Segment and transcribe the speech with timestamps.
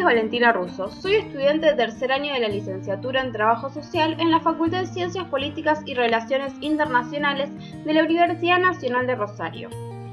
[0.00, 4.30] es Valentina Russo, soy estudiante de tercer año de la licenciatura en Trabajo Social en
[4.30, 7.50] la Facultad de Ciencias Políticas y Relaciones Internacionales
[7.84, 9.68] de la Universidad Nacional de Rosario.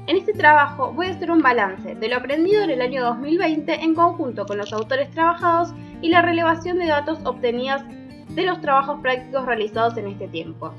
[0.06, 3.82] En este trabajo voy a hacer un balance de lo aprendido en el año 2020
[3.82, 7.82] en conjunto con los autores trabajados y la relevación de datos obtenidas
[8.28, 10.74] de los trabajos prácticos realizados en este tiempo.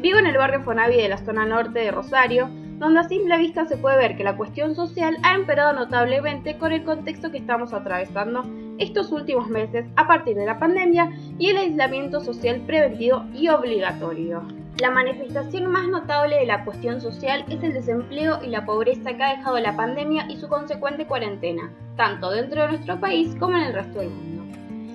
[0.00, 2.50] Vivo en el barrio Fonavi de la zona norte de Rosario,
[2.80, 6.72] donde a simple vista se puede ver que la cuestión social ha empeorado notablemente con
[6.72, 8.42] el contexto que estamos atravesando
[8.78, 14.42] estos últimos meses a partir de la pandemia y el aislamiento social preventivo y obligatorio.
[14.78, 19.22] La manifestación más notable de la cuestión social es el desempleo y la pobreza que
[19.22, 23.64] ha dejado la pandemia y su consecuente cuarentena, tanto dentro de nuestro país como en
[23.64, 24.40] el resto del mundo.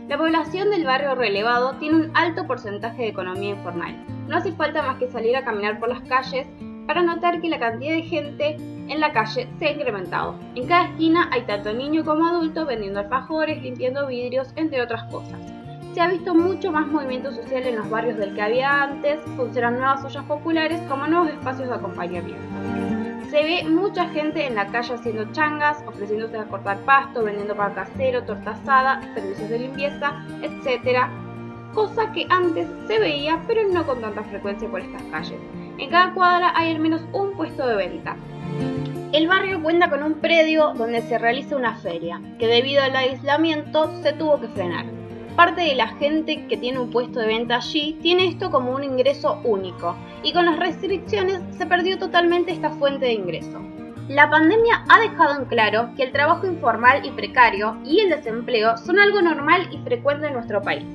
[0.10, 3.96] La población del barrio relevado tiene un alto porcentaje de economía informal.
[4.28, 6.48] No hace falta más que salir a caminar por las calles
[6.88, 8.58] para notar que la cantidad de gente
[8.88, 10.36] en la calle se ha incrementado.
[10.56, 15.40] En cada esquina hay tanto niño como adulto vendiendo alfajores, limpiando vidrios, entre otras cosas.
[15.94, 19.76] Se ha visto mucho más movimiento social en los barrios del que había antes, funcionan
[19.76, 22.44] nuevas ollas populares como nuevos espacios de acompañamiento.
[23.30, 27.74] Se ve mucha gente en la calle haciendo changas, ofreciéndose a cortar pasto, vendiendo pan
[27.74, 31.08] casero, torta asada, servicios de limpieza, etc.
[31.74, 35.40] Cosa que antes se veía, pero no con tanta frecuencia por estas calles.
[35.78, 38.16] En cada cuadra hay al menos un puesto de venta.
[39.12, 43.92] El barrio cuenta con un predio donde se realiza una feria, que debido al aislamiento
[44.02, 44.86] se tuvo que frenar.
[45.36, 48.86] Parte de la gente que tiene un puesto de venta allí tiene esto como un
[48.86, 53.62] ingreso único, y con las restricciones se perdió totalmente esta fuente de ingreso.
[54.08, 58.78] La pandemia ha dejado en claro que el trabajo informal y precario y el desempleo
[58.78, 60.86] son algo normal y frecuente en nuestro país.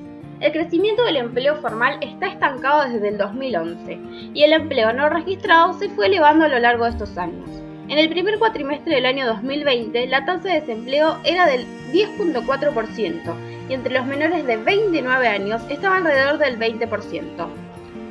[0.41, 3.98] El crecimiento del empleo formal está estancado desde el 2011
[4.33, 7.47] y el empleo no registrado se fue elevando a lo largo de estos años.
[7.88, 13.34] En el primer cuatrimestre del año 2020, la tasa de desempleo era del 10.4%
[13.69, 16.88] y entre los menores de 29 años estaba alrededor del 20%.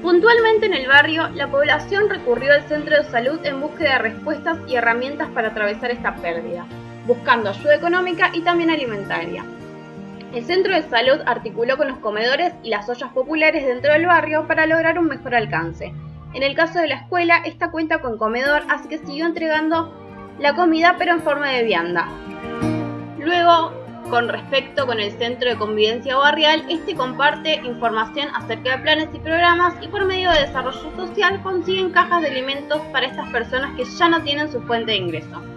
[0.04, 4.60] Puntualmente en el barrio, la población recurrió al centro de salud en búsqueda de respuestas
[4.68, 6.68] y herramientas para atravesar esta pérdida,
[7.08, 9.44] buscando ayuda económica y también alimentaria.
[10.34, 14.46] El centro de salud articuló con los comedores y las ollas populares dentro del barrio
[14.46, 15.92] para lograr un mejor alcance.
[16.36, 19.92] En el caso de la escuela, esta cuenta con comedor, así que siguió entregando
[20.38, 22.08] la comida pero en forma de vianda.
[23.18, 23.74] Luego,
[24.12, 29.20] con respecto con el Centro de Convivencia Barrial, este comparte información acerca de planes y
[29.20, 33.86] programas y por medio de desarrollo social consiguen cajas de alimentos para estas personas que
[33.86, 35.49] ya no tienen su fuente de ingreso.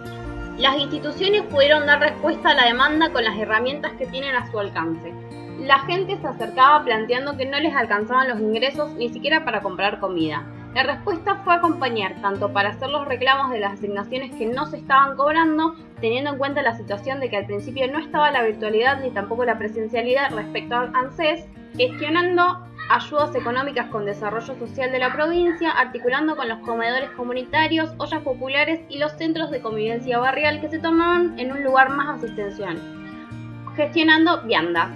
[0.57, 4.59] Las instituciones pudieron dar respuesta a la demanda con las herramientas que tienen a su
[4.59, 5.11] alcance.
[5.59, 9.99] La gente se acercaba planteando que no les alcanzaban los ingresos ni siquiera para comprar
[9.99, 10.45] comida.
[10.75, 14.77] La respuesta fue acompañar tanto para hacer los reclamos de las asignaciones que no se
[14.77, 19.01] estaban cobrando, teniendo en cuenta la situación de que al principio no estaba la virtualidad
[19.01, 22.59] ni tampoco la presencialidad respecto al ANSES, gestionando
[22.89, 28.81] ayudas económicas con desarrollo social de la provincia, articulando con los comedores comunitarios, ollas populares
[28.89, 32.77] y los centros de convivencia barrial que se tornaron en un lugar más asistencial,
[33.75, 34.89] gestionando viandas.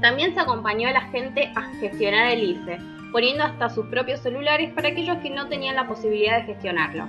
[0.00, 2.78] También se acompañó a la gente a gestionar el IFE,
[3.10, 7.08] poniendo hasta sus propios celulares para aquellos que no tenían la posibilidad de gestionarlo,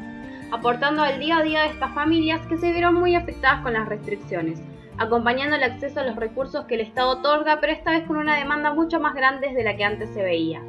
[0.51, 3.87] aportando al día a día de estas familias que se vieron muy afectadas con las
[3.87, 4.61] restricciones
[4.99, 8.35] acompañando el acceso a los recursos que el Estado otorga, pero esta vez con una
[8.35, 10.61] demanda mucho más grande de la que antes se veía.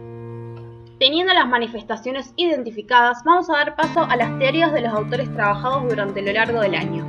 [0.99, 5.89] Teniendo las manifestaciones identificadas, vamos a dar paso a las teorías de los autores trabajados
[5.89, 7.07] durante lo largo del año.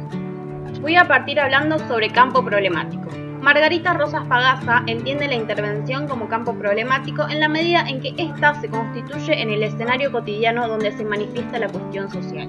[0.81, 3.09] Voy a partir hablando sobre campo problemático.
[3.41, 8.53] Margarita Rosas Pagasa entiende la intervención como campo problemático en la medida en que ésta
[8.61, 12.47] se constituye en el escenario cotidiano donde se manifiesta la cuestión social,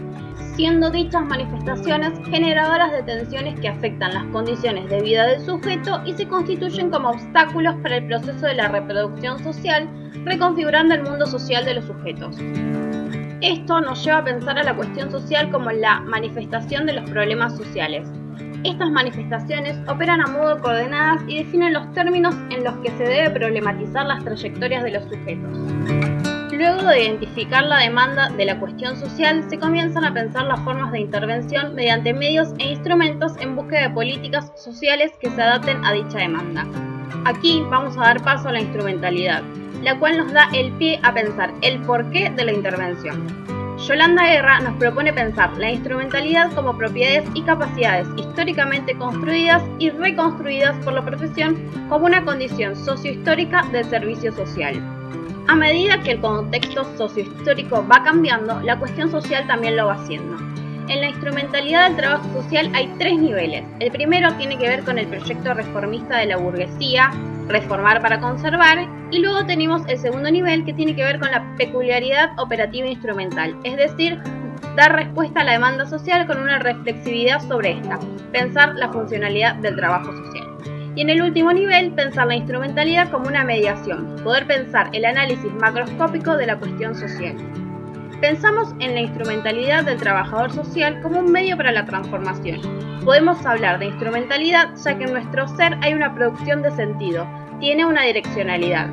[0.63, 6.13] siendo dichas manifestaciones generadoras de tensiones que afectan las condiciones de vida del sujeto y
[6.13, 9.89] se constituyen como obstáculos para el proceso de la reproducción social,
[10.25, 12.37] reconfigurando el mundo social de los sujetos.
[13.41, 17.57] Esto nos lleva a pensar a la cuestión social como la manifestación de los problemas
[17.57, 18.09] sociales,
[18.63, 23.31] estas manifestaciones operan a modo coordenadas y definen los términos en los que se debe
[23.31, 26.02] problematizar las trayectorias de los sujetos.
[26.63, 30.93] Luego de identificar la demanda de la cuestión social, se comienzan a pensar las formas
[30.93, 35.93] de intervención mediante medios e instrumentos en búsqueda de políticas sociales que se adapten a
[35.93, 36.65] dicha demanda.
[37.25, 39.43] Aquí vamos a dar paso a la instrumentalidad,
[39.83, 43.27] la cual nos da el pie a pensar el porqué de la intervención.
[43.79, 50.77] Yolanda Guerra nos propone pensar la instrumentalidad como propiedades y capacidades históricamente construidas y reconstruidas
[50.85, 51.57] por la profesión
[51.89, 54.92] como una condición sociohistórica del servicio social.
[55.49, 60.39] A medida que el contexto sociohistórico va cambiando, la cuestión social también lo va haciendo.
[60.89, 63.65] En la instrumentalidad del trabajo social hay tres niveles.
[63.81, 67.11] El primero tiene que ver con el proyecto reformista de la burguesía,
[67.49, 71.57] reformar para conservar, y luego tenemos el segundo nivel que tiene que ver con la
[71.57, 74.21] peculiaridad operativa instrumental, es decir,
[74.77, 77.99] dar respuesta a la demanda social con una reflexividad sobre esta,
[78.33, 80.52] pensar la funcionalidad del trabajo social.
[80.95, 85.53] Y en el último nivel, pensar la instrumentalidad como una mediación, poder pensar el análisis
[85.55, 87.35] macroscópico de la cuestión social.
[88.21, 92.61] Pensamos en la instrumentalidad del trabajador social como un medio para la transformación.
[93.05, 97.27] Podemos hablar de instrumentalidad ya que en nuestro ser hay una producción de sentido,
[97.59, 98.89] tiene una direccionalidad.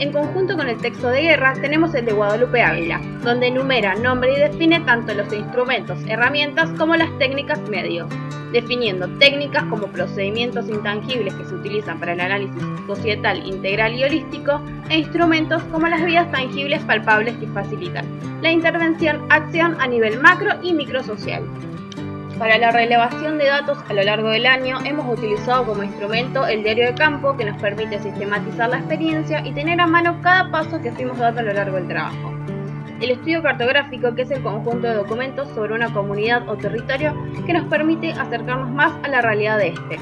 [0.00, 4.30] En conjunto con el texto de guerra tenemos el de Guadalupe Ávila, donde enumera, nombra
[4.30, 8.08] y define tanto los instrumentos, herramientas como las técnicas medios
[8.52, 14.60] definiendo técnicas como procedimientos intangibles que se utilizan para el análisis societal integral y holístico
[14.88, 18.06] e instrumentos como las vías tangibles palpables que facilitan
[18.42, 21.44] la intervención-acción a nivel macro y microsocial.
[22.40, 26.62] Para la relevación de datos a lo largo del año hemos utilizado como instrumento el
[26.62, 30.80] diario de campo que nos permite sistematizar la experiencia y tener a mano cada paso
[30.80, 32.34] que fuimos dando a lo largo del trabajo
[33.02, 37.14] el estudio cartográfico, que es el conjunto de documentos sobre una comunidad o territorio
[37.46, 39.98] que nos permite acercarnos más a la realidad de este.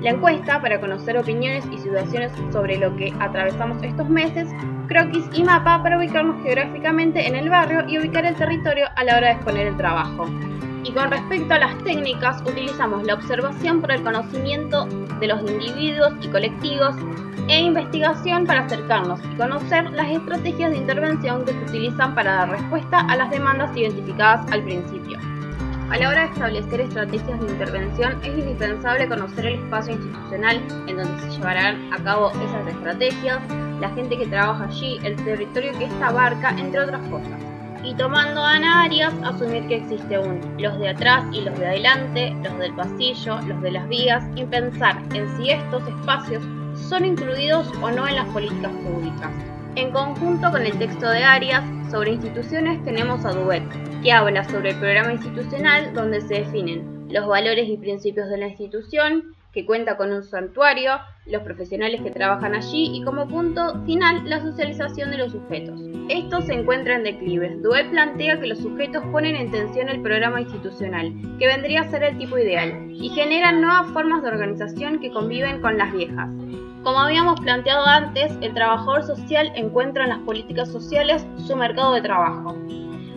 [0.00, 4.48] La encuesta, para conocer opiniones y situaciones sobre lo que atravesamos estos meses,
[4.86, 9.16] croquis y mapa para ubicarnos geográficamente en el barrio y ubicar el territorio a la
[9.16, 10.28] hora de exponer el trabajo.
[10.88, 14.86] Y con respecto a las técnicas, utilizamos la observación por el conocimiento
[15.20, 16.96] de los individuos y colectivos
[17.46, 22.50] e investigación para acercarnos y conocer las estrategias de intervención que se utilizan para dar
[22.52, 25.18] respuesta a las demandas identificadas al principio.
[25.90, 30.56] A la hora de establecer estrategias de intervención es indispensable conocer el espacio institucional
[30.86, 33.40] en donde se llevarán a cabo esas estrategias,
[33.78, 37.57] la gente que trabaja allí, el territorio que esta abarca, entre otras cosas.
[37.88, 42.36] Y tomando Ana Arias, asumir que existe un los de atrás y los de adelante,
[42.44, 46.44] los del pasillo, los de las vías, y pensar en si estos espacios
[46.90, 49.30] son incluidos o no en las políticas públicas.
[49.76, 53.62] En conjunto con el texto de Arias sobre instituciones tenemos a Duet,
[54.02, 58.48] que habla sobre el programa institucional donde se definen los valores y principios de la
[58.48, 60.92] institución, que cuenta con un santuario,
[61.26, 65.80] los profesionales que trabajan allí y como punto final la socialización de los sujetos.
[66.08, 67.56] Esto se encuentra en declive.
[67.60, 72.04] Duet plantea que los sujetos ponen en tensión el programa institucional, que vendría a ser
[72.04, 76.30] el tipo ideal, y generan nuevas formas de organización que conviven con las viejas.
[76.84, 82.02] Como habíamos planteado antes, el trabajador social encuentra en las políticas sociales su mercado de
[82.02, 82.56] trabajo.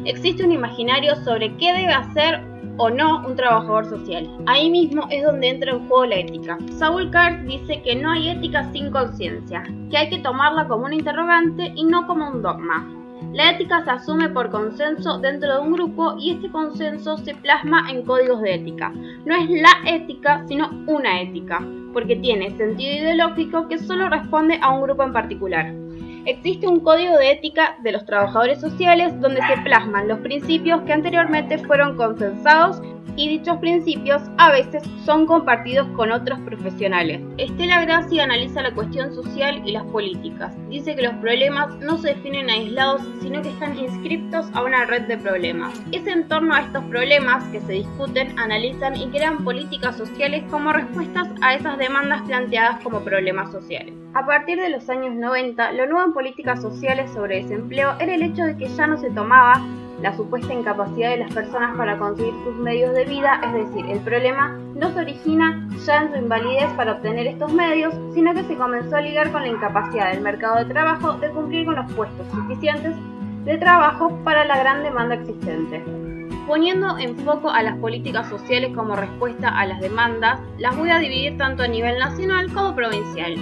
[0.05, 2.50] Existe un imaginario sobre qué debe hacer
[2.81, 4.27] o no un trabajador social.
[4.47, 6.57] Ahí mismo es donde entra en juego la ética.
[6.79, 10.93] Saul Carr dice que no hay ética sin conciencia, que hay que tomarla como un
[10.93, 12.89] interrogante y no como un dogma.
[13.33, 17.85] La ética se asume por consenso dentro de un grupo y este consenso se plasma
[17.87, 18.91] en códigos de ética.
[19.25, 21.63] No es la ética, sino una ética
[21.93, 25.71] porque tiene sentido ideológico que solo responde a un grupo en particular.
[26.25, 30.93] Existe un código de ética de los trabajadores sociales donde se plasman los principios que
[30.93, 32.81] anteriormente fueron consensados
[33.21, 37.21] y dichos principios a veces son compartidos con otros profesionales.
[37.37, 40.55] Estela Gracia analiza la cuestión social y las políticas.
[40.69, 45.03] Dice que los problemas no se definen aislados, sino que están inscriptos a una red
[45.03, 45.79] de problemas.
[45.91, 50.73] Es en torno a estos problemas que se discuten, analizan y crean políticas sociales como
[50.73, 53.93] respuestas a esas demandas planteadas como problemas sociales.
[54.15, 58.23] A partir de los años 90, lo nuevo en políticas sociales sobre desempleo era el
[58.23, 59.61] hecho de que ya no se tomaba
[60.01, 63.99] la supuesta incapacidad de las personas para conseguir sus medios de vida, es decir, el
[63.99, 68.55] problema no se origina ya en su invalidez para obtener estos medios, sino que se
[68.55, 72.27] comenzó a ligar con la incapacidad del mercado de trabajo de cumplir con los puestos
[72.31, 72.95] suficientes
[73.45, 75.83] de trabajo para la gran demanda existente.
[76.47, 80.99] Poniendo en foco a las políticas sociales como respuesta a las demandas, las voy a
[80.99, 83.35] dividir tanto a nivel nacional como provincial.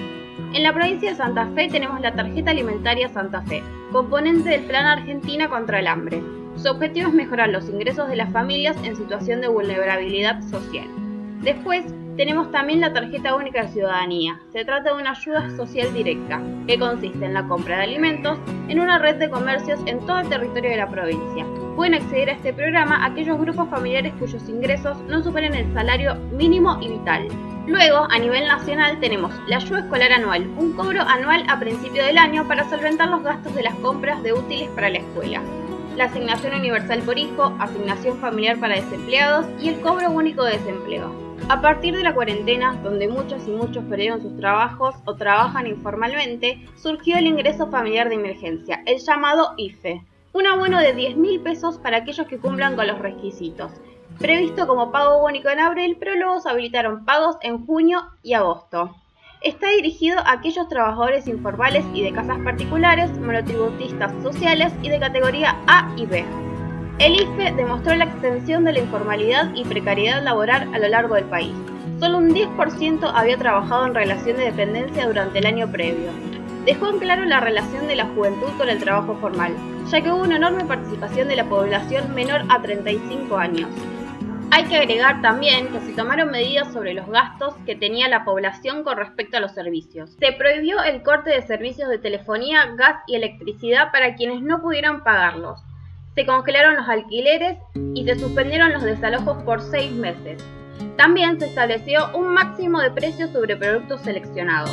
[0.53, 4.85] En la provincia de Santa Fe tenemos la tarjeta alimentaria Santa Fe, componente del Plan
[4.85, 6.21] Argentina contra el Hambre.
[6.61, 10.87] Su objetivo es mejorar los ingresos de las familias en situación de vulnerabilidad social.
[11.41, 11.85] Después,
[12.17, 14.41] tenemos también la tarjeta única de ciudadanía.
[14.51, 18.37] Se trata de una ayuda social directa, que consiste en la compra de alimentos
[18.67, 21.45] en una red de comercios en todo el territorio de la provincia.
[21.77, 26.77] Pueden acceder a este programa aquellos grupos familiares cuyos ingresos no superen el salario mínimo
[26.81, 27.29] y vital.
[27.67, 32.17] Luego, a nivel nacional, tenemos la ayuda escolar anual, un cobro anual a principio del
[32.17, 35.41] año para solventar los gastos de las compras de útiles para la escuela
[35.99, 41.13] la asignación universal por hijo, asignación familiar para desempleados y el cobro único de desempleo.
[41.49, 46.65] A partir de la cuarentena, donde muchos y muchos perdieron sus trabajos o trabajan informalmente,
[46.81, 50.01] surgió el ingreso familiar de emergencia, el llamado IFE,
[50.31, 53.73] un abono de 10 mil pesos para aquellos que cumplan con los requisitos.
[54.19, 58.95] previsto como pago único en abril, pero luego se habilitaron pagos en junio y agosto.
[59.41, 65.55] Está dirigido a aquellos trabajadores informales y de casas particulares, monotributistas sociales y de categoría
[65.65, 66.25] A y B.
[66.99, 71.23] El IFE demostró la extensión de la informalidad y precariedad laboral a lo largo del
[71.23, 71.53] país.
[72.01, 76.09] Solo un 10% había trabajado en relación de dependencia durante el año previo.
[76.65, 79.53] Dejó en claro la relación de la juventud con el trabajo formal,
[79.89, 83.69] ya que hubo una enorme participación de la población menor a 35 años.
[84.51, 88.83] Hay que agregar también que se tomaron medidas sobre los gastos que tenía la población
[88.83, 90.15] con respecto a los servicios.
[90.19, 95.03] Se prohibió el corte de servicios de telefonía, gas y electricidad para quienes no pudieran
[95.03, 95.61] pagarlos.
[96.15, 97.59] Se congelaron los alquileres
[97.93, 100.43] y se suspendieron los desalojos por seis meses.
[100.97, 104.71] También se estableció un máximo de precios sobre productos seleccionados.